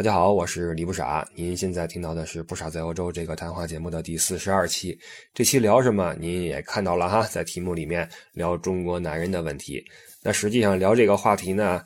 [0.00, 1.28] 大家好，我是李不傻。
[1.34, 4.98] 您现在听到的是《不傻在欧洲》这个谈话节目的第四十二期。
[5.34, 6.16] 这期聊什么？
[6.18, 9.84] 您也看到了哈，在题目里面聊中国男人的问题。
[10.22, 11.82] 那实际上聊这个话题呢，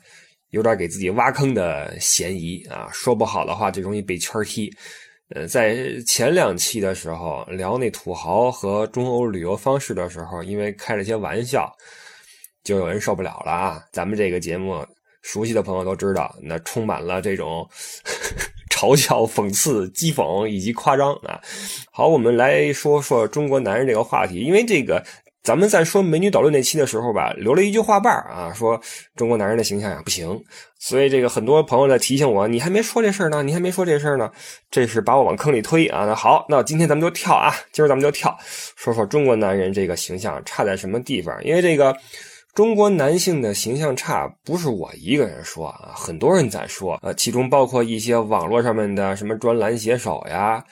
[0.51, 2.87] 有点给自己挖坑的嫌疑啊。
[2.93, 4.73] 说不好的话，就容易被圈踢。
[5.31, 11.69] 呃，在前两期的时候聊那土豪和中欧旅游方式的时候，因为开了些玩笑，
[12.63, 13.83] 就有人受不了了啊。
[13.91, 14.87] 咱们这个节目。
[15.25, 17.67] 熟悉的朋友都知道，那充满了这种
[18.69, 21.41] 嘲笑、讽刺、讥讽以及夸张啊。
[21.91, 25.03] 好，我们来说说中国男人这个话题，因为这个
[25.41, 28.79] 咱们在说美女导论那期的时候吧，留了一句话瓣啊，说
[29.15, 30.39] 中国男人的形象呀不行，
[30.77, 34.29] 所以这个很多朋友在提醒我，你还没说这事儿呢，你还没说这事儿呢，
[34.69, 36.05] 这是把我往坑里推啊。
[36.05, 38.37] 那好，那今天咱们就跳啊，今儿咱们就跳，
[38.75, 41.97] 说说中国男人这个形象差在什么地方，因为这个。
[42.55, 50.63] 中国男性的形象差，不是我一个人说啊，很多人在说，呃，其中包括一些网络上面的什么专栏写手呀，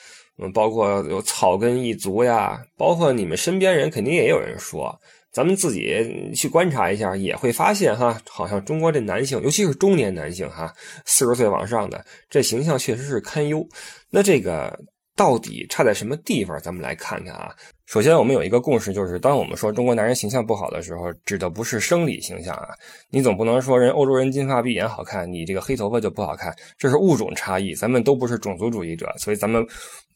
[0.41, 4.97] 嗯，包括有草根一族呀，包括你们身边人肯定也有人说，
[5.33, 13.61] 咱们自己去观察一下，也会发现哈，好像中国这男性，尤其是中年男性哈，四十岁往上的，这形象确实是堪忧。
[14.09, 14.73] 那这个
[15.17, 16.57] 到底差在什么地方？
[16.61, 17.53] 咱们来看看啊。
[17.85, 22.69] 首先，我们有一个共识，就是当我们说中国男人形象不好的时候，指的不是生理形象啊。
[23.09, 27.75] 你总不能说人欧洲人金发碧眼好看，你这个黑头发就不好看，这是物种差异。
[27.75, 29.63] 咱们都不是种族主义者，所以咱们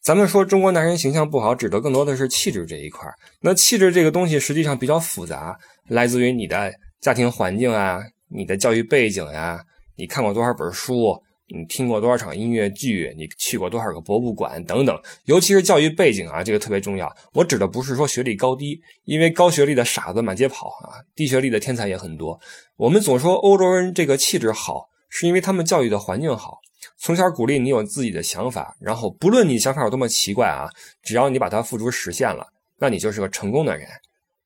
[0.01, 3.07] 咱们说中国男人形象不好，指的更多的是气质这一块。
[3.41, 5.55] 那气质这个东西实际上比较复杂，
[5.89, 7.99] 来自于你的家庭环境啊，
[8.29, 9.61] 你的教育背景呀，
[9.97, 11.21] 你看过多少本书。
[11.49, 13.13] 你听过多少场音乐剧？
[13.17, 14.99] 你去过多少个博物馆等等？
[15.25, 17.09] 尤其是教育背景啊，这个特别重要。
[17.33, 22.37] 我指的不是说学历高低，因为高学历的傻子满街跑啊，低学历的天才也很多。
[22.75, 26.59] 我们总说欧洲人这个气质好，是因为他们教育的环境好，
[26.97, 30.67] 从小鼓励你有自己的想法，然后不论你想法有多么奇怪啊，
[31.01, 32.45] 只要你把它付诸实现了，
[32.77, 33.87] 那你就是个成功的人。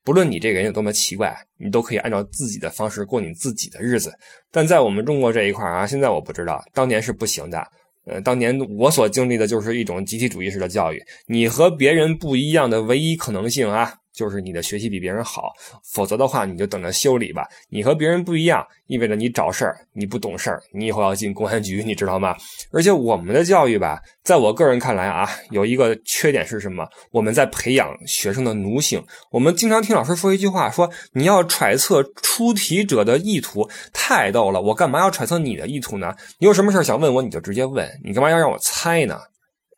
[0.03, 4.11] 不论你这个人有多么奇怪，你都可以按照自己的方式过你自己的日子。
[4.51, 7.63] 但在我们中国这一块啊，现在我不知道，当年是不行的。
[8.05, 13.93] 呃，当年我所经历的就是一种集体主义式的教育，你和别人不一样的唯一可能性啊。
[14.13, 17.47] 就是你的学习比别人好，否则的话你就等着修理吧。
[17.69, 22.35] 你和别人不一样，意味着你找事儿，你不懂事儿，你以后要进公安局，你知道吗？
[22.71, 26.87] 而且我们的教育吧，在我个人看来啊，有一个缺点是什么？
[27.11, 29.03] 我们在培养学生的奴性。
[29.31, 34.61] 我们经常听老师说一句话，说你要揣测出题者的意图，太逗了。
[34.61, 36.13] 我干嘛要揣测你的意图呢？
[36.37, 39.19] 你有什么事想问我，你就直接问，你干嘛要让我猜呢？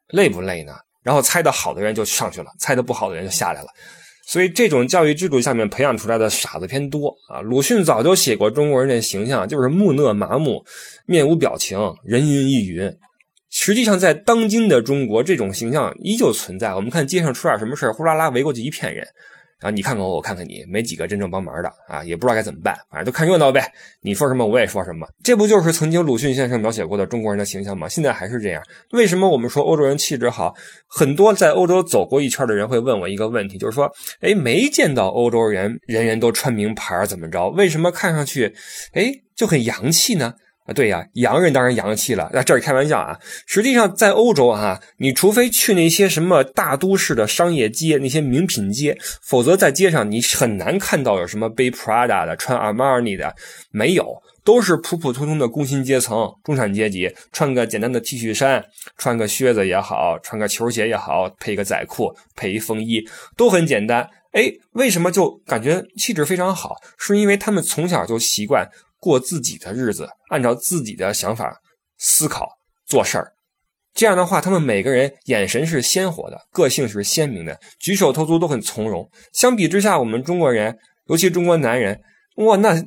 [0.07, 0.73] 累不累呢？
[1.03, 3.67] 然后猜的好的人就上去了，猜的不好的人就下来了。
[4.25, 7.41] 所以这种教育制度下面培养出来的傻子偏多啊！
[7.41, 10.63] 鲁迅早就写过中国人的形象，就是木讷麻木、
[11.06, 12.89] 面无表情、人云亦云。
[13.50, 16.73] 实际上，在当今的中国，这种形象依旧存在。
[16.73, 19.06] 我们看街上出点什么事呼啦啦围过去一片人。
[19.63, 23.72] 啊，你看看我，我看看你，没几个真正帮忙的啊，也不知道该怎么办，反正都看热闹呗。
[24.01, 27.88] 你说什么我也说什么，这不就是曾经鲁迅先生描写过的中国人的形象吗？
[27.88, 28.62] 现在还是这样。
[28.91, 30.53] 为什么我们说欧洲人气质好？
[30.88, 37.47] 很多在欧洲走过一圈的人会问我一个问题，就是说，哎，没见到欧洲人人人都穿名牌，怎么着？
[37.50, 38.53] 为什么看上去，
[38.91, 40.34] 哎，就很洋气呢？
[40.66, 42.29] 啊，对呀，洋人当然洋气了。
[42.31, 43.19] 那这是开玩笑啊。
[43.46, 53.35] 实际上，在欧洲啊，你除非去那些什么大都市的商业街、那些名品街，否则在街上你很难看到有什么背 Prada 的、穿 Armani 的，
[53.72, 58.63] 没有，都是普普通通的工薪阶层、中产阶级，穿个简单的 T 恤衫，
[58.98, 63.06] 穿个靴子也好，穿个球鞋也好，配个仔裤，配一风衣，
[63.36, 64.10] 都很简单。
[64.31, 66.77] 哎，为什么就感觉气质非常好？
[66.98, 68.65] 是因为他们从小就习惯。
[69.03, 71.53] 过自己的日子，按照自己的想法
[71.97, 72.47] 思考
[72.85, 73.33] 做事儿，
[73.94, 79.09] 这样的话，他们每个人眼神是鲜活的，个性是鲜明的，举手投足都很从容。
[79.33, 80.77] 相比之下，我们中国人，
[81.07, 82.01] 尤其中国男人，
[82.38, 82.81] 哇，那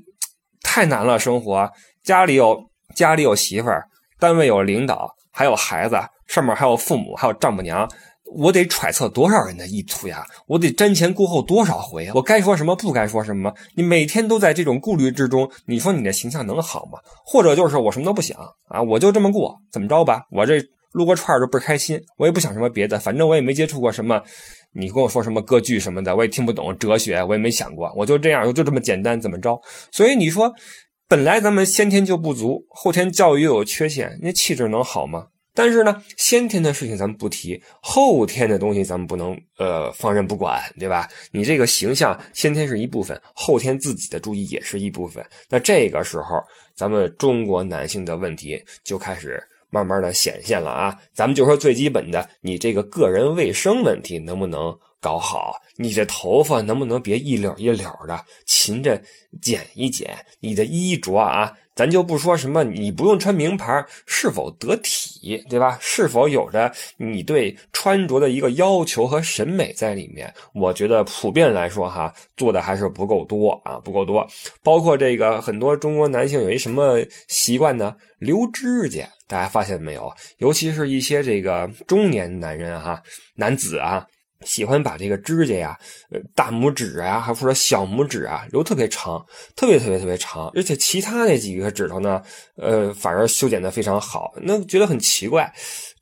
[0.62, 1.18] 太难了。
[1.18, 1.70] 生活
[2.02, 2.58] 家里有
[2.94, 3.84] 家里有媳妇儿，
[4.18, 5.96] 单位有领导，还有孩子，
[6.26, 7.86] 上面还有父母，还有丈母娘。
[8.34, 10.26] 我得揣测多少人的意图呀？
[10.46, 12.12] 我得瞻前顾后多少回啊？
[12.14, 13.52] 我该说什么，不该说什么？
[13.74, 16.98] 你每天都在这种顾虑之中，你说你的形象能好吗？
[17.24, 18.38] 或者就是我什么都不想
[18.68, 20.26] 啊，我就这么过，怎么着吧？
[20.30, 20.62] 我这
[20.92, 24.22] 撸个串就倍开心，我也不想什么别的，反正我也没接触过什么，
[24.72, 29.60] 你跟我说什么歌剧什么的，我也听不懂哲学，我也没想过，我就这样，就这么简单，怎么着？
[29.92, 30.52] 所以你说，
[31.08, 35.26] 本来咱们先天就不足，后天教育又有缺陷，那气质能好吗？
[35.56, 41.08] 但是呢，先天的事情咱们不提，后天的东西咱们不能呃放任不管，对吧？
[41.32, 45.24] 你这个形象先天是一部分，后天自己的注意也是一部分。
[45.48, 46.40] 那这个时候，
[46.74, 50.94] 咱们中国男性的问题就开始慢慢的显现了啊！
[51.14, 55.54] 咱们就说最基本的，你这个个人卫生问题能不能搞好？
[55.76, 59.00] 你这头发能不能别一绺一绺的，勤着
[59.40, 60.18] 剪一剪？
[60.40, 61.52] 你的衣着啊？
[61.76, 65.78] 咱就不说什么，你不用穿名牌是否得体，对吧？
[65.80, 70.32] 是否有着你对穿着的一个要求和审美在里面？
[70.54, 74.26] 我觉得普遍来说，哈，做的还是不够多啊，不够多。
[74.64, 76.98] 包括这个很多中国男性有一什么
[77.28, 77.94] 习惯呢？
[78.18, 80.12] 留指甲，大家发现没有？
[80.38, 83.00] 尤其是一些这个中年男人哈，
[83.36, 84.04] 男子啊。
[84.42, 85.78] 喜欢把这个指甲呀，
[86.10, 89.24] 呃，大拇指啊，还或者小拇指啊，留特别长，
[89.54, 92.22] 特别特别特别长，而且其他那几个指头呢，
[92.56, 95.52] 呃，反而修剪的非常好，那觉得很奇怪。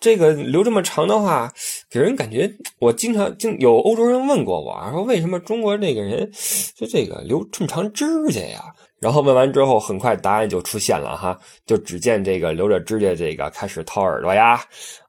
[0.01, 1.51] 这个留这么长的话，
[1.89, 6.31] 给人感觉，我经常经有欧洲人问过我，说为什么中国这个人
[6.75, 8.61] 就这个留这么长指甲呀？
[9.01, 14.61] 然后问完之后，很快答案就出现了哈，就只见这个留着指甲这个开始掏耳朵呀，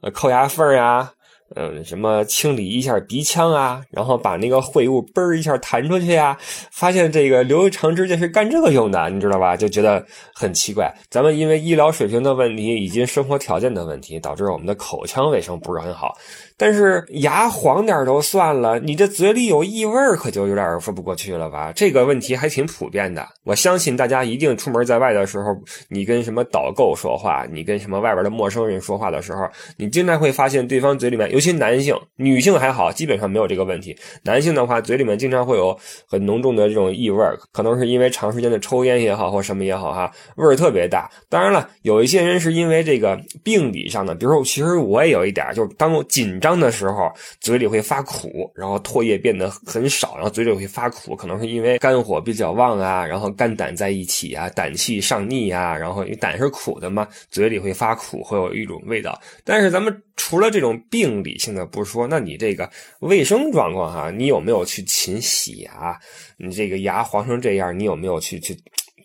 [0.01, 1.11] 呃，抠牙缝呀。
[1.55, 6.35] 嗯，什么清理一下鼻腔啊，然后把那个秽物嘣一下弹出去呀？
[6.71, 9.55] 发现这个留长指甲是干这个用的，你知道吧？
[9.55, 10.03] 就觉得
[10.33, 10.91] 很奇怪。
[11.09, 16.17] 咱们因为医疗水平的问题以及生活条件的问题，导致我们的口腔卫生不是很好。
[16.57, 21.73] 但是牙黄点都算了，你这嘴里有异味可就有点说不过去了吧？
[21.75, 23.27] 这个问题还挺普遍的。
[23.43, 25.53] 我相信大家一定出门在外的时候，
[25.89, 33.93] 你跟什么导购说话，你跟什么外边的陌生人说话的时候，你经常会发现对方嘴里面，尤其男性、女性还好，基本上没有这个问题。
[34.23, 37.21] 男性的话，嘴里面经常会有很浓重的这种异味，
[37.51, 41.11] 可能是因为长时间的抽烟也好，或什么也好，哈，味儿特别大。
[41.27, 46.39] 当然了，有一些人是因为这个病理上的，比如说，其实我也有一点，就是当紧。
[46.45, 47.11] 张的时候，
[47.41, 59.19] 嘴里会发苦，然后唾液变得很少，然后嘴里会发苦，可能是因为肝火比较旺啊，然后肝胆在一起啊，胆气上逆啊，然后因为胆是苦的嘛，嘴里会发苦，会有一种味道。
[59.43, 62.69] 但是咱们除了这种病理性的不是说，那你这个
[62.99, 65.99] 卫生状况哈，你有没有去勤洗牙？
[66.37, 68.55] 你这个牙黄成这样，你有没有去去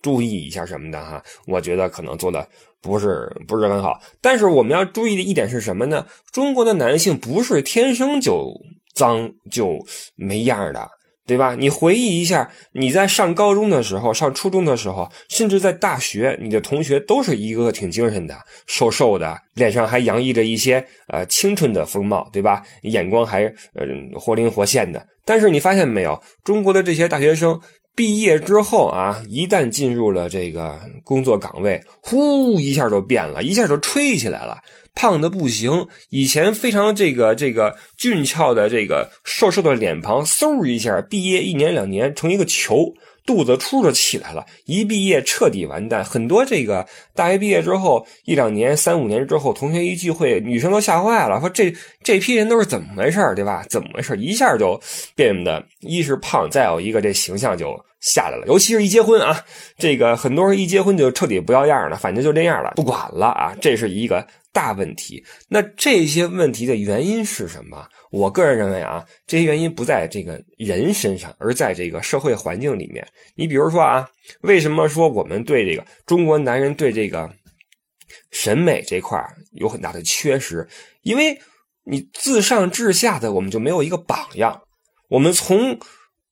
[0.03, 1.23] 注意一下什么的哈？
[1.47, 2.47] 我觉得可能做的。
[2.83, 6.07] 不是不是很好，但是我们要注意的一点是什么呢？
[6.33, 8.51] 中国的男性不是天生就
[8.95, 9.79] 脏就
[10.17, 10.89] 没样的，
[11.27, 11.55] 对吧？
[11.55, 18.35] 你回忆一下，你在上高中的时候、上初中的时候，甚至在大学，你的同学都是一个个挺精神的、
[18.67, 22.63] 瘦瘦的，脸上还洋溢着一些呃青春的风貌，对吧？
[22.85, 23.45] 眼光还
[23.75, 23.85] 呃
[24.19, 25.07] 活灵活现的。
[25.27, 27.61] 但是你发现没有，中国的这些大学生。
[28.01, 34.57] 毕业之后啊，一旦进入了这个工作岗位，呼一下就变了，一下就吹起来了，
[34.95, 35.87] 胖的不行。
[36.09, 42.87] 以前非常这个这个俊俏的这个瘦瘦的脸庞，嗖一下，毕业一年两年成一个球。
[43.27, 46.05] 肚子突就起来了，一毕业彻底完蛋。
[46.05, 51.73] 很多这个大学毕业之后一两年、三五年之后，同学一聚会，女生都吓坏了，说这
[52.03, 53.65] 这批人都是怎么回事对吧？
[53.69, 54.81] 怎么回事一下就
[55.15, 58.47] 变得一是胖，再有一个这形象就下来了。
[58.47, 59.45] 尤其是一结婚啊，
[59.79, 65.23] 这个很多人一结婚就彻底不要样了，反正就这样了，不管了啊，这是一个大问题。
[65.49, 67.87] 那这些问题的原因是什么？
[68.11, 73.07] 我个人认为啊，这些原因不在这个人身上，而在这个社会环境里面。
[73.37, 74.09] 你比如说啊，
[74.41, 77.31] 为什么说我们对这个中国男人对这个
[78.33, 80.67] 审美这块有很大的缺失？
[81.03, 81.41] 因为
[81.85, 84.61] 你自上至下的我们就没有一个榜样。
[85.09, 85.79] 我们从，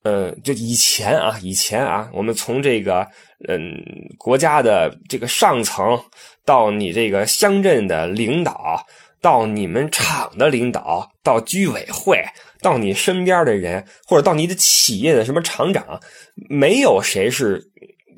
[0.02, 3.06] 呃，就以前啊，以前啊，我们从这个，
[3.49, 3.73] 嗯，
[4.18, 6.00] 国家的这个上层
[6.44, 8.85] 到你这个乡镇的领导。
[9.20, 12.22] 到你们厂的领导，到居委会，
[12.60, 16.00] 到你身边的人，或者到你的企业的什么厂长，
[16.48, 17.70] 没有谁是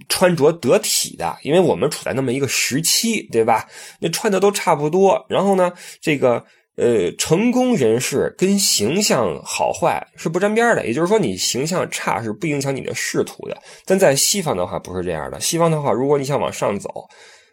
[0.08, 3.66] 穿着得体的，因为我们处在那么一个时期，对吧？
[4.00, 5.24] 那穿的都差不多。
[5.28, 6.44] 然后呢，这个
[6.76, 13.56] 呃，成功人士跟形象好坏是不沾边的，也就是说，你形象差是不影响你的仕途的。
[13.86, 17.08] 但在西方的话不是这样的，西方的话，如果你想往上走。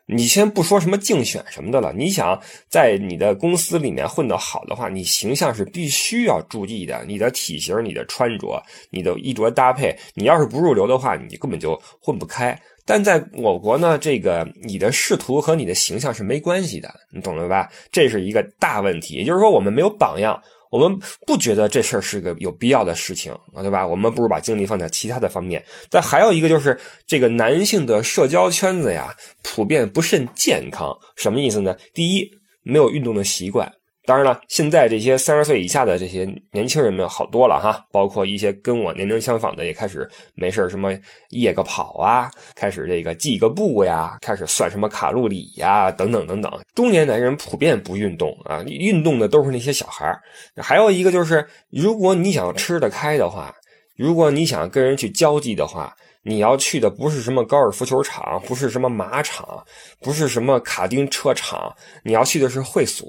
[0.10, 7.04] 你先不说什么竞选什么的了，你想在你的公司里面混得好的话，你形象是必须要注意的。
[7.06, 12.58] 你的体型、你的穿着、你的衣着搭配，你要是不入流的话，你根本就混不开。
[12.86, 17.70] 但在我国呢，这个你的仕途和你的形象是没关系的，你懂了吧？
[17.92, 20.42] 这是一个大问题，也就是说我们没有榜样。
[20.70, 23.86] 我们不觉得这事儿是个有必要的事情啊，对吧？
[23.86, 25.64] 我们不如把精力放在其他的方面。
[25.90, 30.96] 但还有一个就是，这个男性的社交圈子呀，普遍不甚健康。
[31.16, 31.76] 什么意思呢？
[31.94, 32.30] 第一，
[32.64, 33.72] 没有运动的习惯。
[34.08, 40.98] 当然了，现在这些三十岁以下的这些年轻人们好多了哈，包括一些跟我年龄相仿的，也开始没事什么
[41.32, 46.50] 夜个跑啊，开始这个计个步呀，开始算什么卡路里呀，等等等等。
[46.74, 50.18] 中年男人普遍不运动啊，运动的都是那些小孩
[50.56, 53.54] 还有一个就是，如果你想吃得开的话，
[53.98, 59.62] 如果你想跟人去交际的话，你要去的不是什么高尔夫球场，不是什么马场，
[60.00, 63.06] 不是什么卡丁车场，你要去的是会所。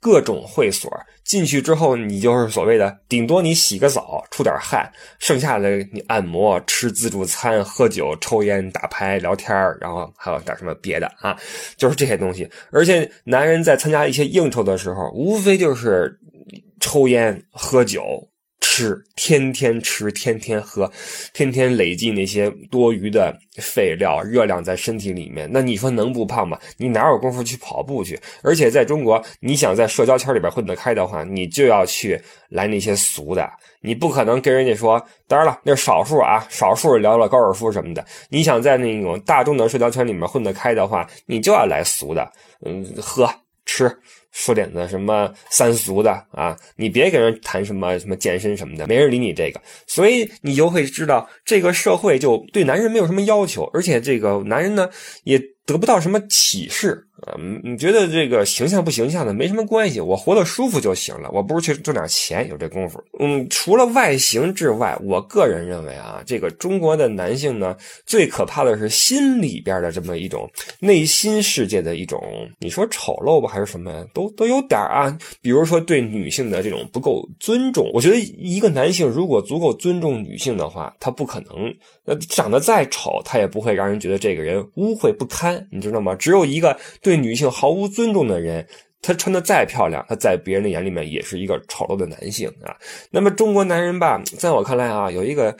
[0.00, 0.90] 各种会所
[1.24, 11.36] 进去之后，你就是所谓的顶多你洗个澡出点汗，剩下的你按摩、吃自助餐、喝酒、抽烟、打牌、聊天然后还有点什么别的啊，
[11.76, 12.50] 就是这些东西。
[12.72, 16.18] 而且男人在参加一些应酬的时候，无非就是
[16.80, 18.29] 抽烟、喝酒。
[18.80, 20.90] 吃，天天吃，天天喝，
[21.34, 25.46] 天天累积那些多余的废料、热量在身体里面。
[25.52, 26.58] 那你说能不胖吗？
[26.78, 28.18] 你哪有功夫去跑步去？
[28.42, 32.18] 而且在中国，你想在社交圈里边混得开的话，你就要去
[32.48, 33.46] 来那些俗的。
[33.82, 38.02] 你不可能跟人家说，当然了，那是少数啊， 少数聊聊高尔夫什么的。
[38.30, 42.32] 你想在那种大众的社交圈里面混得开的话，你就要来俗的，
[42.64, 43.28] 嗯，喝
[43.70, 43.96] 吃。
[44.32, 54.88] 说点的什么三俗的啊，你别跟人谈什么什么健身什么的，没人理你这个，所以你就会知道这个社会就对男人没有什么要求，而且这个男人呢
[55.24, 55.40] 也
[55.72, 57.06] 得不到什么启示。
[57.20, 61.28] 啊，你觉得这个形象不形象的没什么关系，我活得舒服就行了。
[61.34, 62.98] 我不如去挣点钱，有这功夫。
[63.18, 72.18] 嗯，除了外形之外，我个人认为啊，这个中国的男性呢，最可怕的是心里边的这么一种内心世界的一种，
[72.58, 75.14] 你说丑陋吧，还是什么，都都有点啊。
[75.42, 81.70] 比如说对女性的这种不够尊重，我觉得一个男性如果足够尊重女性的话，他不可能，
[82.06, 86.12] 呃，长得再丑，他也不会让人觉得这个人污秽不堪，你知道吗？
[86.16, 87.20] 只有一个对。
[87.20, 88.66] 女性毫无尊重的人，
[89.02, 92.74] 他穿的再漂亮，他在别人的眼里面也是一个丑陋的男性啊。
[93.10, 95.54] 那么中国男人吧，在我看来啊，有一个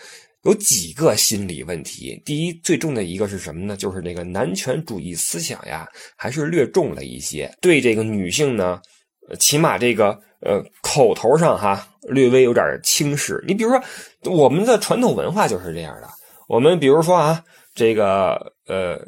[0.44, 2.18] 有几个心理问题。
[2.24, 3.76] 第一，最重的一个是什么呢？
[3.76, 7.52] 就是这个男权主义思想呀，还是略重了一些。
[7.60, 8.80] 对这个女性呢，
[9.38, 13.44] 起码这个呃口头上哈，略微有点轻视。
[13.46, 13.82] 你比如说，
[14.32, 16.08] 我们的传统文化就是这样的。
[16.48, 18.98] 我们比如说啊，这个呃。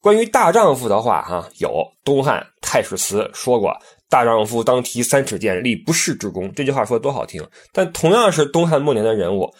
[0.00, 3.76] 关于大丈夫的话，哈，有东汉太史慈说过
[4.08, 7.44] ：“大丈夫当提三尺剑，立不世之功。”这句话说的多好听。
[7.72, 9.52] 但同样是东汉末年的人物，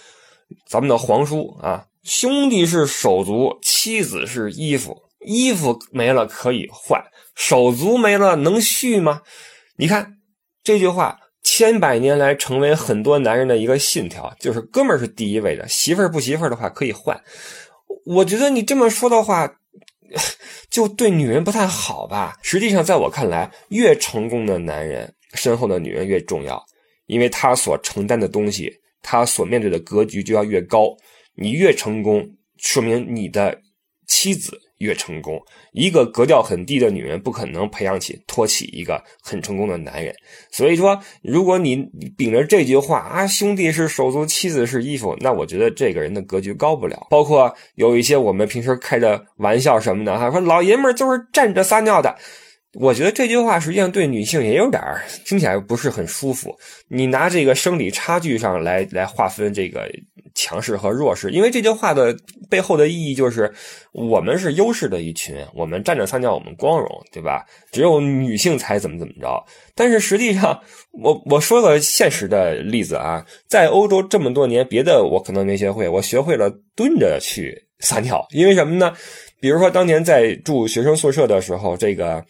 [0.71, 7.03] 咱们的皇叔啊，兄弟是手足，妻子是衣服，衣服没了可以换，
[7.35, 9.23] 手足没了能续吗？
[9.77, 10.19] 你看
[10.63, 17.21] 这句话，千百年来成为很多男人的一个信条，就是哥们儿是第一位的，媳妇儿不媳妇儿的话可以换。
[18.07, 19.53] 我觉得你这么说的话。
[20.71, 22.37] 就对女人不太好吧？
[22.43, 26.63] 实际上，在我看来，越成功的男人身后的女人越重要，
[27.07, 28.73] 因为他所承担的东西，
[29.03, 30.97] 他所面对的格局就要越高。
[31.35, 33.61] 你越成功，说明你的
[34.07, 34.59] 妻子。
[34.79, 35.41] 越成功，
[35.73, 40.15] 一个格调很低的女人不可能培养起、托起一个很成功的男人。
[40.51, 41.77] 所以说，如果你
[42.17, 47.07] 秉着这句话啊，兄弟是手足，妻子是衣服，那我觉得这个人的格局高不了。
[47.11, 52.17] 包括有一些我们平时开的玩笑什么的哈，说老爷们儿就是站着撒尿的。
[52.81, 56.57] 我觉得这句话实际上对女性也有点儿听起来不是很舒服。
[56.87, 59.91] 你拿这个生理差距上来来划分这个
[60.33, 62.17] 强势和弱势，因为这句话的
[62.49, 63.53] 背后的意义就是
[63.93, 67.45] 我们是优势的一群，我们站着撒尿我们光荣，对吧？
[67.73, 69.45] 只有女性才怎么怎么着。
[69.75, 70.61] 但是实际上，
[70.93, 78.95] 我我说个现实的例子啊，在欧洲这么多年，别的我可能没学会，我学会了蹲着去撒尿，因为什么呢？
[79.41, 82.25] 比如说当年在住学生宿舍的时候，这个。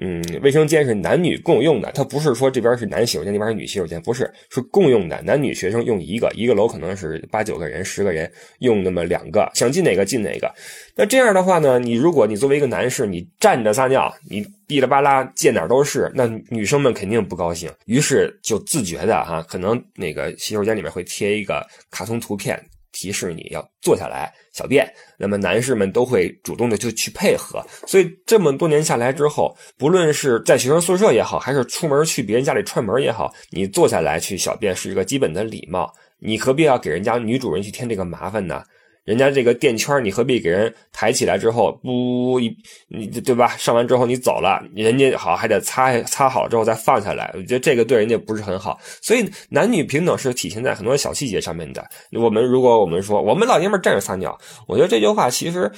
[0.00, 5.20] 嗯，卫生间是男女共用的，它不是说这边是男洗手间，那边是女洗手间，不是，是共用的。
[5.20, 8.30] 男女学生用一个，一个楼可能是八九个人、十个人
[8.60, 10.50] 用那么两个，想进哪个进哪个。
[10.96, 22.58] 那这样的话呢，你如果你作为一个男士，你站着撒尿，你哔哩吧啦溅哪都是，那女生们肯定不高兴，于是就自觉的哈，可能那个洗手间里面会贴一个卡通图片。
[22.92, 24.86] 提示你要坐下来小便，
[25.18, 27.64] 那么男士们都会主动的就去配合。
[27.86, 35.92] 所以这么多年下来之后，不论是在学生宿舍也好，还是出门去别人家里串门也好，你坐下来去小便是一个基本的礼貌。
[36.18, 38.62] 你何必要给人家女主人去添这个麻烦呢？
[39.04, 42.56] 人家这个垫圈，你何必给人抬起来之后不一
[42.88, 43.56] 你对吧？
[43.56, 48.78] 上完之后你走了，人家好还得擦擦好之后再放下来，我觉得这个对人家不是很好。
[49.00, 51.84] 所以男女平等是体现在很多小细节上面的。
[52.12, 55.68] 我们如果我们说我们老爷们站着撒尿，我觉得这句话其实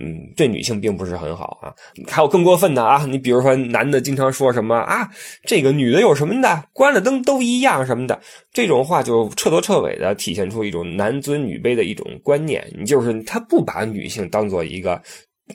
[0.00, 1.72] 嗯对女性并不是很好啊。
[2.08, 5.08] 还有更过分的啊，你比如说男的经常说什么啊，
[5.44, 8.20] 这个女的有什么的，关了灯都一样什么的，
[8.52, 12.66] 这种话就彻头彻尾的体现出一种男尊女卑的一种观念。
[12.78, 15.00] 你就是他不把女性当做一个，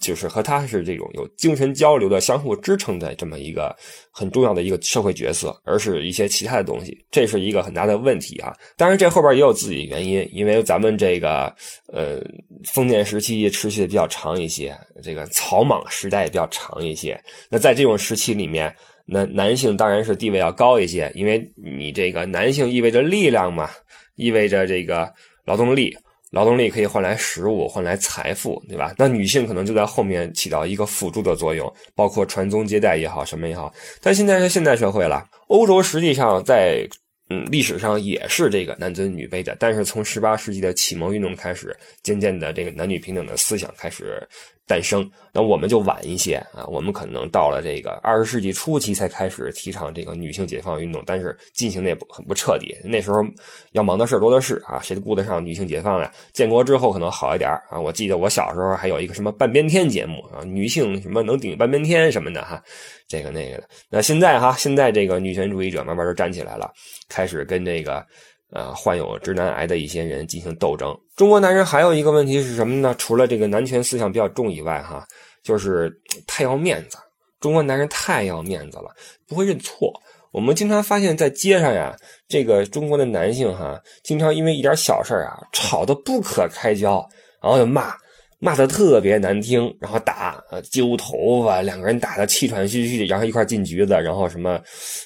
[0.02, 3.76] 就是和他是这种有精神交流的、相互支撑的这么一个
[4.12, 8.54] 很重要的一个社会角色，而是一些其他的东西，这是一个很大的问题啊！
[8.76, 11.54] 当然，这后边也有自己的原因，因为咱们这个
[11.92, 12.22] 呃
[12.66, 17.20] 封建时期持续的比较长一些，这个草莽时代也比较长一些。
[17.50, 23.70] 那在这种时期里面，那男性当然是地位要高一些，因为你这个男性意味着力量嘛，
[24.16, 25.12] 意味着这个
[25.46, 25.98] 劳动力。
[26.32, 28.94] 劳动力可以换来食物，换来财富，对吧？
[28.98, 33.74] 那女性可能就在后面起到一个辅助的作用，包括传宗接代也好，什么也好。
[34.02, 36.86] 但现在是现代社会了，欧洲实际上在
[37.30, 44.28] 嗯历史上也是这个男尊女卑的，但是从十八世纪的启蒙运动开始，渐渐的这个男女平等的思想开始。
[44.68, 52.76] 诞生，那我们就晚一些啊，我们可能到了这个二十世纪初期才开始提倡这个女性解放运动，但是进行的也不很不彻底。
[52.84, 53.24] 那时候
[53.72, 56.12] 要忙的事多的是啊，谁都顾得上女性解放呀？
[56.34, 62.62] 建国之后可能好一点啊，我记得我小时候还有一个什么半边天节目啊，女性什么能顶半边天什么的哈，
[63.08, 63.70] 这个那个的。
[63.90, 66.70] 那现在哈，现在这个女权主义者慢慢就站起来了，
[67.08, 68.06] 开始跟这个。
[68.52, 70.98] 呃，患有直男癌的一些人进行斗争。
[71.16, 72.96] 中国男人还有一个问题是什么呢？
[72.98, 75.06] 除了这个男权思想比较重以外，哈，
[75.44, 75.92] 就是
[76.26, 76.98] 太要面子。
[77.40, 78.90] 中国男人太要面子了，
[79.28, 79.94] 不会认错。
[80.32, 81.96] 我们经常发现，在街上呀，
[82.28, 87.08] 这个中国的男性哈，经常因为一点小事啊，吵得不可开交，
[87.42, 87.96] 然后就骂，
[88.40, 94.60] 骂得特别难听，然后打，揪头发，两个人打得气喘吁吁，然后一块进局子，然后什么，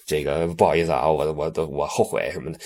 [0.05, 2.59] 这个不好意思啊，我我都我后悔什么的。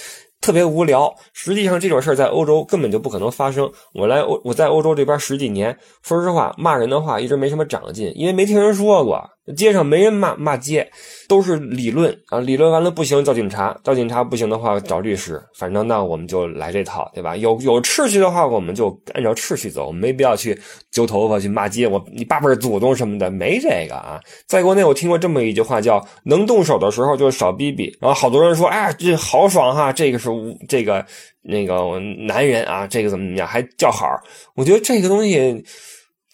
[0.46, 1.12] 特别无聊。
[1.34, 3.68] 实际上这种事儿在欧洲根本就不可能发生。
[3.94, 9.28] 我来欧，我在欧洲这边十几年，说实话，骂人的话一直没什么长进，因为没听人说过。
[9.56, 10.90] 街上没人骂骂街，
[11.28, 17.38] 都是理论啊，理论完了不行叫警察，叫警察不行的话找律师，反正那我们就来这套，对吧？
[17.38, 21.88] 有有秩序的话，我们就按照秩序走，没必要去揪头发去骂街。
[21.88, 24.20] 我你八辈祖宗什么的没这个啊。
[24.48, 27.96] 在国内我听过这么一句话，叫能动手的时候就少逼逼。
[28.02, 30.30] 然后好多人说，哎呀，这好爽哈，这个是
[30.68, 31.06] 这个
[31.44, 34.08] 那个男人啊，这个怎么怎么样还叫好。
[34.56, 35.64] 我觉得这个东西。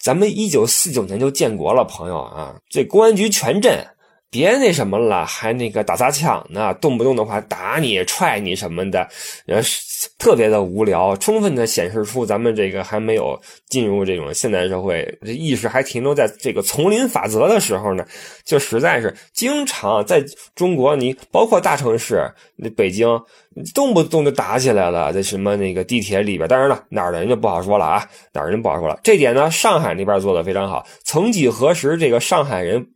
[0.02, 3.86] 咱们一九四九年就建国了，朋友啊，这公安局全镇，
[4.30, 9.08] 别那什么了，还那个打砸抢呢，动不动的话打你、踹你什么的，
[9.46, 9.62] 呃，
[10.18, 18.04] 特别的无聊，充分的显示出咱们这个还没有进入这种现代社会，这意识还停留在这个丛林法则的时候呢，
[18.44, 23.08] 就实在是经常在中国，你包括大城市，那北京。
[23.74, 28.98] 动不动就打起来了，在什么那个地铁里边，当然了，哪儿的人就不好说了啊，哪儿人不好说了。
[29.02, 30.86] 这点呢，上海那边做的非常好。
[31.04, 32.86] 曾几何时，这个上海人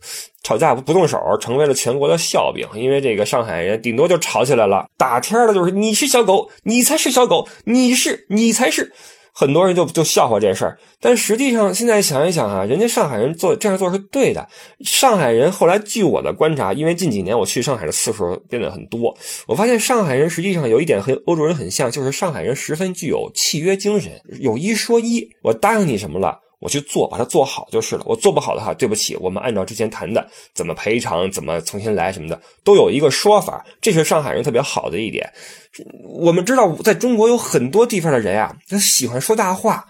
[0.42, 8.92] 吵架不动手，成为了全国的笑柄，因为这个上海人顶多就吵起来了，打天的就是你是小狗，你才是小狗，你是你才是。
[9.38, 14.48] 很多人就就笑话这事儿，但实际上现在想一想啊，人家上海人做这样做是对的。
[14.80, 19.14] 上海人后来据我的观察，因为近几年我去上海的次数变得很多，
[19.46, 26.40] 我发现上海人实际上有一点和欧洲人很像，就是上海人十分具有契约精神，有一说一，我答应你什么了。
[26.58, 28.02] 我去做，把它做好就是了。
[28.06, 33.64] 我做不好的话，对不起，我们按照之前谈的，怎么赔偿，怎么重新来什么的，都有一个说法。
[33.80, 35.30] 这是上海人特别好的一点。
[36.04, 39.86] 我们知道，在中国有很多地方的人啊，他喜欢说大话。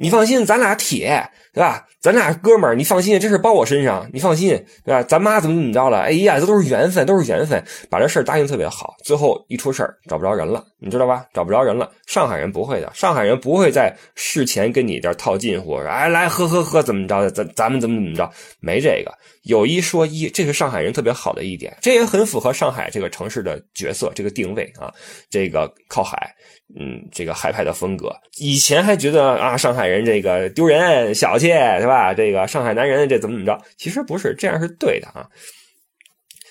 [0.00, 1.84] 你放心，咱俩铁，对吧？
[2.00, 4.50] 咱俩哥们儿，你放心，这事包我身上，你放心，
[4.84, 5.02] 对吧？
[5.02, 5.98] 咱妈怎么怎么着了？
[5.98, 8.94] 哎呀，这都是缘分，都是缘分，把这事儿答应特别好。
[9.02, 11.26] 最后一出事儿，找不着人了，你知道吧？
[11.34, 11.90] 找不着人了。
[12.06, 17.30] 上海人不会的，上海人不会在事前跟你这套近乎，哎，来喝喝喝，怎么着的？
[17.32, 18.30] 咱咱们怎么怎么着？
[18.60, 19.12] 没这个，
[19.48, 24.92] 有一说一，这是上海人特别好的一点，这也很符合上海这个城市的角色，这个定位啊，
[25.28, 26.34] 这个靠海。
[26.78, 32.12] 嗯，这个海派的风格，以前还觉得啊，上海人这个丢人、小气，对吧？
[32.12, 33.58] 这个上海男人这怎么怎么着？
[33.78, 35.26] 其实不是，这样是对的啊。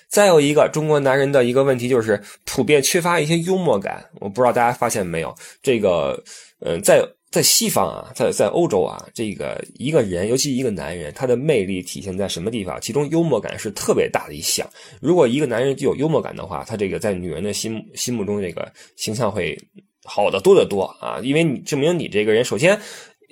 [0.10, 5.36] 再有一个中国男人的一个问题就是普遍缺乏一些幽默感，我不知道大家发现没有？
[5.62, 6.20] 这个，
[6.62, 7.00] 嗯，在
[7.30, 12.80] 在西方啊，在在欧洲啊，这个一个人，尤其一个男人，他的魅力体现在什么地方？
[12.82, 14.68] 其中幽默感是特别大的一项。
[15.02, 19.58] 如果一个男人具有幽默感的话，他这个在女人的心心目中这个形象会
[20.04, 21.20] 好得多得多啊！
[21.22, 22.80] 因为你证明你这个人，首先。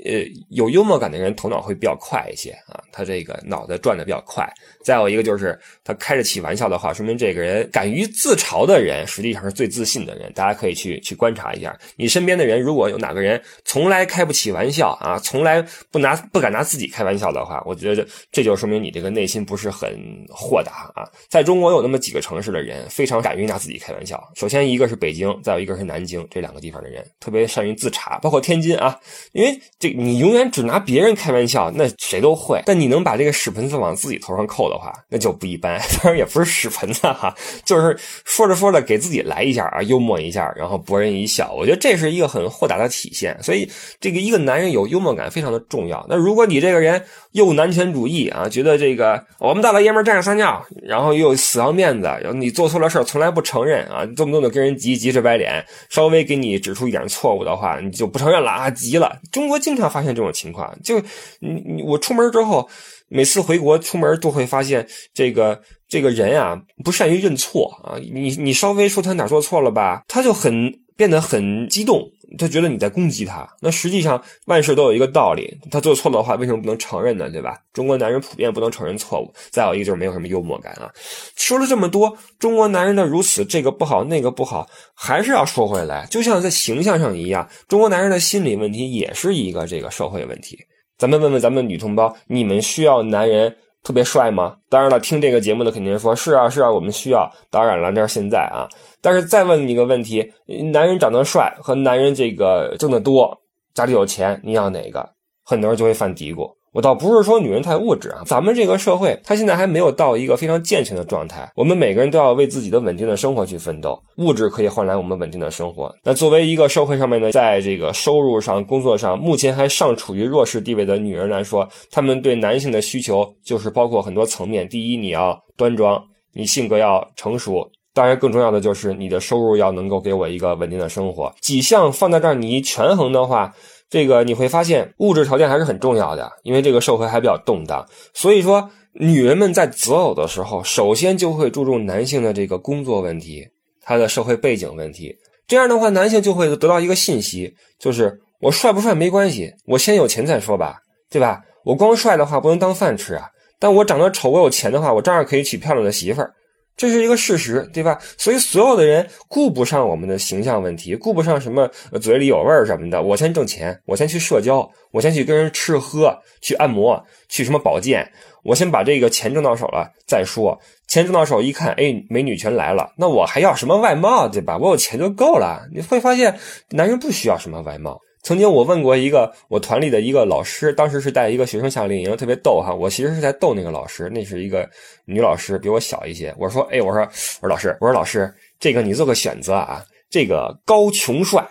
[0.04, 4.46] 呃，有幽默感的人头脑会比较快一些啊，他这个脑袋转的比较快。
[4.84, 10.32] 再有一个就是他开得起玩笑的话，说明这个人敢于自嘲的人，实际上是最自信的人。
[10.34, 19.98] 大家可以去去观察一下，你身边的人如果有哪个人从来开不起玩笑啊，从来不拿不敢拿自己开玩笑的话，我觉得这就说明你这个内心不是很
[20.30, 21.08] 豁达啊。
[21.30, 29.00] 在中国有那么几个城市的人非常敢于拿自己开玩笑，首先一个是北京，再有一个是南京，这两个地方的人特别善于自嘲，包括天津啊，
[29.32, 29.58] 因为。
[29.94, 32.62] 你永远只拿别人开玩笑，那谁都会。
[32.66, 35.80] 但你能把这个屎盆子往自己头上扣的话，那就不一般。
[36.02, 41.54] 当然也不是屎盆子哈，就是说着说着给自己来一下啊，幽默一下，然后博人一笑。
[41.54, 43.38] 我觉得这是一个很豁达的体现。
[43.42, 43.70] 所以，
[44.00, 46.06] 这个一个男人有幽默感非常的重要。
[46.10, 59.20] 那如果你这个人又男权主义啊，觉得这个我们大老爷们站着撒尿，然后又死要面子，然后你做错了事从来不承认啊，动不动就跟人急急着白脸，稍微给你指出一点错误的话，你就不承认了啊，急了。
[59.32, 60.98] 中国经经常发现这种情况，就
[61.40, 62.68] 你你我出门之后，
[63.10, 72.10] 每次回国出门都会发现这个这个人啊不善于认错啊，你你稍微说他哪做错了吧，他就很变得很激动。
[72.38, 75.58] 他觉得你在攻击他，那实际上万事都有一个道理。
[75.70, 77.30] 他做错的话，为什么不能承认呢？
[77.30, 77.58] 对吧？
[77.74, 79.34] 中国男人普遍不能承认错误。
[79.50, 80.92] 再有一个就是没有什么幽默感啊。
[81.36, 90.58] 说了这么多，中国男人的如此这个不好那个不好，还是要说回来，就像在形象上一样，中国男人的心理问题也是一个这个社会问题。
[90.98, 93.56] 咱们问问咱们女同胞，你们需要男人？
[93.86, 94.58] 特别帅吗？
[94.68, 97.32] 当然了，听这个节目的肯定说是啊，是啊，我们需要。
[97.52, 98.68] 当然了，那是现在啊。
[99.00, 100.28] 但是再问你一个问题：
[100.74, 103.40] 男人长得帅和男人这个挣得多、
[103.76, 105.08] 家里有钱，你要哪个？
[105.44, 106.52] 很多人就会犯嘀咕。
[106.76, 111.50] 我倒不是说女人太物质啊，咱们这个社会，它现在还没有到一个非常健全的状态。
[111.56, 115.90] 我们每个人都要为自己的稳定的生活去奋斗，物质可以换来我们稳定的生活。
[116.04, 124.68] 那作为一个社会上面的，在这个收入上、工作上，目前还尚处于弱势地位的女人来说，她们对男性的需求就是包括很多层面。
[124.68, 131.34] 第一，你要端庄，你性格要成熟，当然更重要的就是你的收入要能够给我一个稳定的生活。
[131.40, 133.54] 几项放在这儿，你一权衡的话。
[133.90, 137.86] 这个你会发现，物质条件还是很重要的，因为这个社会还比较动荡。
[138.14, 143.48] 所以说，女人们在择偶的时候，首先就会注重男性的这个工作问题，
[143.82, 145.16] 他的社会背景问题。
[145.48, 150.78] 这样的话，男性就会得到一个信息，就是我帅不帅没关系，我先有钱再说吧，
[151.10, 151.42] 对吧？
[151.64, 156.34] 我光帅的话不能当饭吃啊，但我长得丑，我有钱的话，我照样可以娶漂亮的媳妇儿。
[156.78, 157.98] 这是一个事实，对吧？
[158.18, 161.70] 所以所有的人顾不上我们的形象问题，顾不上什么
[162.02, 163.02] 嘴里有味儿什么的。
[163.02, 168.12] 我先挣钱，我先去社交，我先去跟人吃喝，去按摩，去什么保健。
[168.44, 170.60] 我先把这个钱挣到手了再说。
[170.88, 174.58] 钱挣到手一看，哎，美女全来了，那我还要什么外貌，对吧？
[174.58, 175.68] 我有钱就够了。
[175.74, 176.38] 你会发现，
[176.70, 178.00] 男人不需要什么外貌。
[178.26, 182.74] 曾经我问过一个我团里的一个老师，当时是带一个学生夏令营，特别逗哈。
[182.74, 184.68] 我其实是在逗那个老师，那是一个
[185.06, 186.34] 女老师，比我小一些。
[186.40, 191.48] 我说，哎，我说，我说老师，我说老师，这个你做个选择啊，这个高穷帅。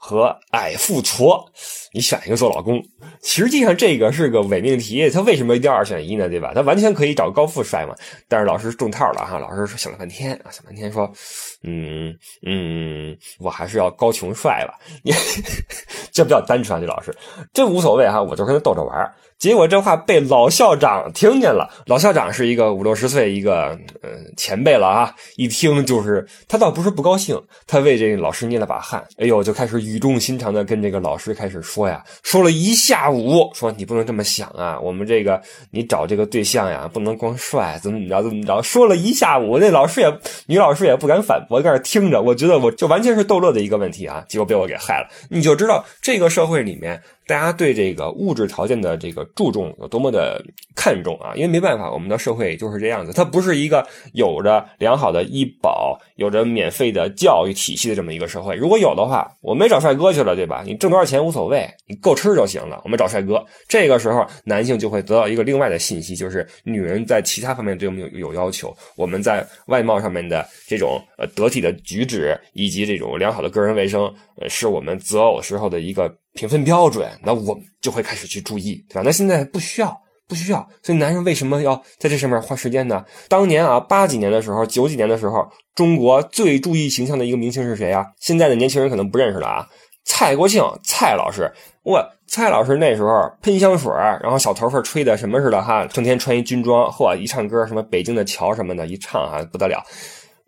[0.00, 1.44] 和矮富矬，
[1.92, 2.80] 你选一个做老公。
[3.22, 6.28] 实际上这个是个伪命题，他为什么一定要二选一呢？
[6.28, 6.52] 对吧？
[6.54, 7.94] 他完全可以找高富帅嘛。
[8.28, 11.10] 但是老师中套了哈，老师想了半天啊，想半天说，
[11.64, 14.78] 嗯嗯，我还是要高穷帅吧。
[16.12, 17.12] 这比较单纯啊，这老师，
[17.52, 21.70] 这无所谓哈，我就跟他逗着玩结果这话被老校长听见了。
[21.86, 29.00] 老校长是一个五六十岁一个呃前辈了啊，一听就是他倒不是不高兴，他为这老师捏了把汗。
[29.16, 42.20] 哎呦，就开始语重心长的跟这个老师开始说呀，说了一下午，说你不能这么想啊，我们这个你找这个对象呀，不能光帅，怎么怎么着怎么着，说了一下午，那老师也女老师也不敢反驳，在那听着。
[42.20, 45.08] 我觉得我就完全是逗乐的一个问题啊，结果被我给害了。
[45.30, 47.00] 你就知道这个社会里面。
[47.28, 50.42] 大家对这个物质条件的这个注重有多么的
[50.74, 51.34] 看重啊？
[51.34, 58.56] 因为没办法，我们的社会就是这样子，它不是一个有着良好的医保、有着免费的教育体系的这么一个社会。
[58.56, 60.62] 如果有的话，我没找帅哥去了，对吧？
[60.64, 62.80] 你挣多少钱无所谓，你够吃就行了。
[62.82, 74.10] 我们找帅哥，这个时候男性就会得到一个另外的信息，就是女人在其他方面对我们有有要求，我们在外貌上面的这种呃得体的举止以及这种良好的个人卫生，
[74.40, 76.10] 呃，是我们择偶时候的一个。
[76.38, 79.02] 评分标准，那我就会开始去注意，对吧？
[79.04, 80.64] 那现在不需要，不需要。
[80.84, 83.04] 所以男人为什么要在这上面花时间呢？
[83.28, 88.06] 当年啊，八几年的时候，九几年的时候，中国最注意形象的一个明星是谁啊？
[88.20, 89.66] 现在的年轻人可能不认识了啊。
[90.04, 93.10] 蔡国庆，蔡老师，我蔡老师那时候
[93.42, 99.82] 喷香水然后小头发吹的什么似的哈，成天穿一军装，嚯，一唱歌什么北京的桥什么的，一唱啊不得了。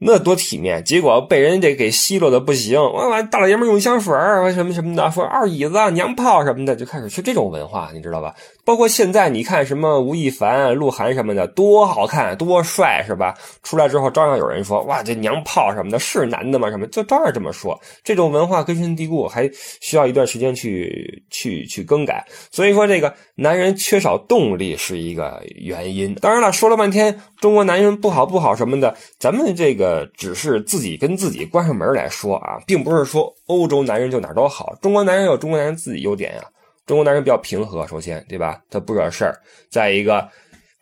[0.03, 2.81] 那多体面，结果被人家给奚落的不行。
[2.81, 8.35] 我完大老爷们用香水儿，什么什么的，说二椅子、娘炮什么的，就开始是这种文化，你知道吧？
[8.65, 13.35] 包括现在你看什么吴亦凡、鹿晗什么的，多好看，多帅，是吧？
[13.63, 16.71] 出来之后照样有人说，哇，这娘炮什么的，是男的吗？
[16.71, 17.79] 什么就照样这么说。
[18.03, 19.51] 这种文化根深蒂固，还
[19.83, 22.25] 需要一段时间去去去更改。
[22.51, 26.15] 所以说，这个男人缺少动力是一个原因。
[26.15, 29.90] 当然了，说了半天中国男人不好不好什么的，咱们这个。
[29.91, 36.45] 呃，只是自己跟自己关上门来说啊，并不是说欧洲男人就哪都好，中国男人有中国男人自己优点呀。
[36.87, 38.61] 中国男人比较平和，首先对吧？
[38.71, 39.37] 他不惹事儿。
[39.69, 40.29] 再一个，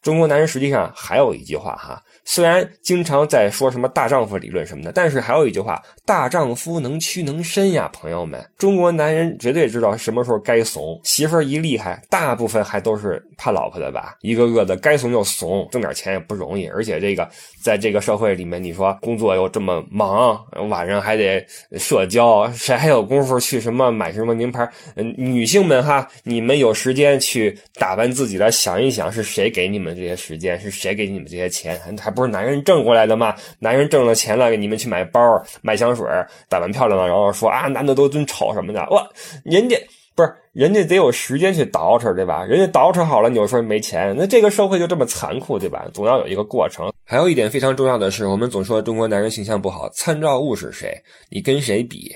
[0.08, 2.02] 中国男人实际上还有一句话哈。
[2.24, 8.42] 虽然经常在说什么大丈夫理论什么的，但是还有一句话：大丈夫能屈能伸呀，朋友们。
[8.56, 10.98] 中国男人绝对知道什么时候该怂。
[11.04, 14.16] 媳妇儿一厉害，大部分还都是怕老婆的吧？
[14.22, 16.66] 一个个的该怂就怂，挣点钱也不容易。
[16.68, 17.28] 而且这个
[17.62, 21.46] 在这个社会里面，你说工作又这么忙，晚上还得
[21.78, 24.66] 社交，谁还有功夫去什么买什么名牌？
[24.96, 30.58] 嗯，女性们哈，你们有时间去打扮自己来想一想，是谁给你们这些时间？
[30.60, 31.78] 是谁给你们这些钱？
[32.00, 32.10] 还？
[32.10, 33.34] 不是男人挣过来的吗？
[33.58, 35.20] 男人挣了钱了，给你们去买包、
[35.60, 36.06] 买香水、
[36.48, 38.80] 打扮漂亮了，然后说啊，男的都真丑什么的。
[38.90, 39.08] 哇，
[39.44, 39.76] 人家
[40.14, 42.44] 不是人家得有时间去捯饬，对吧？
[42.44, 44.14] 人家捯饬好了，你又说没钱。
[44.16, 45.86] 那这个社会就这么残酷，对吧？
[45.92, 46.92] 总要有一个过程。
[47.04, 51.00] 还有一点非常重要的是，我们总说中国男人形象不好，参照物是谁？
[51.30, 52.14] 你跟谁比？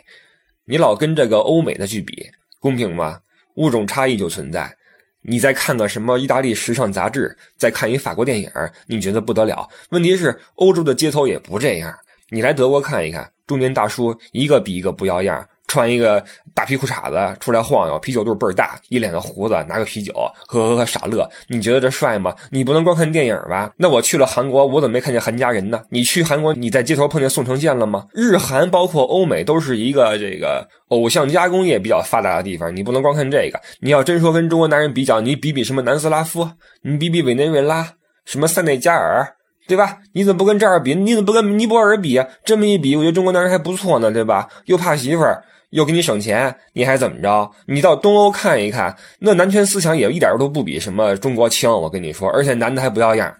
[0.65, 2.27] 你老跟这个欧美的去比，
[2.61, 3.21] 公平吗？
[3.57, 4.75] 物种差异就存在。
[5.23, 8.51] 你再看个什么意大利时尚杂志，再看一法国电影，
[8.87, 9.69] 你觉得不得了？
[9.91, 11.95] 问题是欧洲的街头也不这样。
[12.29, 15.47] 你来德国看一看，中年大叔一个比一个不要样。
[15.73, 20.13] 穿一个大皮裤衩子出来晃悠，啤酒肚倍儿大，一脸的胡子，拿个啤酒
[20.47, 21.27] 喝喝喝傻乐。
[21.49, 22.37] 你觉得这帅吗？
[22.51, 23.73] 你不能光看电影吧？
[23.79, 25.81] 那我去了韩国，我怎么没看见韩家人呢？
[25.89, 28.07] 你去韩国，你在街头碰见宋承宪了吗？
[28.13, 33.59] 日韩包括欧美都是一个这个偶像加工业比较发达的地方，你不能光看这个。
[33.81, 36.47] 你要真说跟中国男人比较，你比比什么南斯拉夫，
[36.83, 37.95] 你比比委内瑞拉，
[38.27, 39.27] 什么塞内加尔，
[39.67, 39.99] 对吧？
[40.13, 40.95] 你怎么不跟这儿比？
[40.95, 42.23] 你怎么不跟尼泊尔比？
[42.45, 44.49] 这么一比，我觉得中国男人还不错呢，对吧？
[44.67, 45.43] 又怕媳妇儿。
[45.71, 47.51] 又给你省钱，你还怎么着？
[47.65, 51.71] 你到东欧看一看，那男权思想也一点都不比什么中国轻。
[51.71, 53.35] 我跟你说，而且男的还不要样，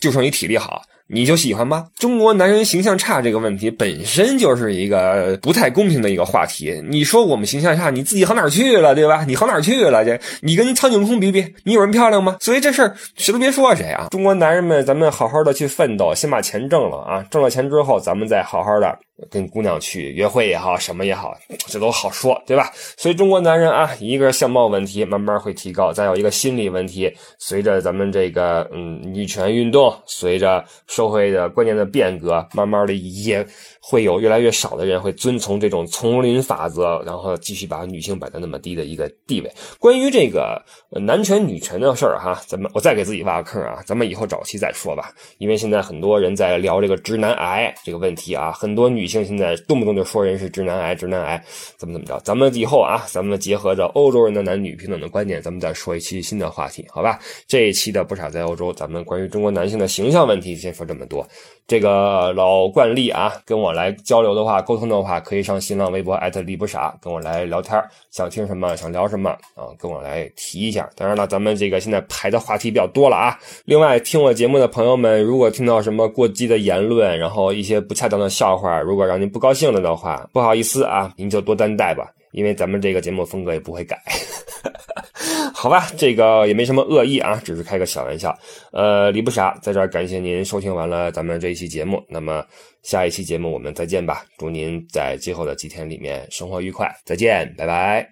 [0.00, 0.80] 就剩你体力好。
[1.06, 1.88] 你就喜欢吗？
[1.98, 6.82] 中国男人形象差这个问题本身就是一个不太公平的一个话题。
[6.88, 9.24] 你说我们形象差，你自己好哪儿去了，对吧？
[9.26, 10.02] 你好哪儿去了？
[10.02, 12.36] 这你跟苍井空比比，你有人漂亮吗？
[12.40, 14.08] 所以这事儿谁都别说谁啊！
[14.10, 17.24] 中国男人们，咱们好好的去奋斗，先把钱挣了啊！
[17.30, 18.98] 挣了钱之后，咱们再好好的
[19.30, 22.70] 跟姑娘去约会也好，什么也好，这都好说，对吧？
[22.96, 30.64] 所以中国男人啊，一个相貌问题慢慢会提高，再有一个心理问题，随着咱们这个嗯女权运动，随着。
[30.86, 33.44] 社会的观念的变革，慢慢的也
[33.86, 39.52] 会有越来越少的人会遵从这种丛林法则，然后继续把女性摆在那么低的一个地位。
[39.78, 45.12] 关于这个男权女权的事儿哈，咱们我再给自己挖个坑啊，咱们以后找期再说吧。
[45.38, 51.44] 因为现在很多人在聊这个直男癌这个问题啊，很多女性现在动不动就说人是直男癌，直男癌
[51.76, 52.18] 怎么怎么着。
[52.20, 57.18] 咱们以后啊，咱们结合着欧洲人的男女平等的观点，咱们再说一期新的话题，好吧？
[57.46, 60.84] 这一期的不傻在欧洲，咱们关于中国男性的形象问题先说。
[60.84, 61.26] 这么多，
[61.66, 67.78] 这个老惯例啊，跟我来交流的话、沟通的话，可以上新浪微博艾特李不傻，跟我来聊天
[68.10, 70.88] 想听什么，想聊什么啊，跟我来提一下。
[70.96, 73.38] 当然了，咱们这个现在排的话题比较多了啊。
[73.64, 84.00] 另外，听我节目的朋友们，如果听到什么过激的言论，然后一些不恰当的笑话，如果让您不高兴了的话，不好意思啊，您就多担待吧，因为咱们这个节目风格也不会改。
[85.64, 88.38] 好吧，这个也没什么恶意啊，只是开个小玩笑。
[88.70, 92.44] 呃，李不傻在这儿感谢您收听完了咱们这一期节目，那么
[92.82, 94.26] 下一期节目我们再见吧。
[94.36, 98.06] 祝您在今后的几天里面生活愉快，再见，拜拜。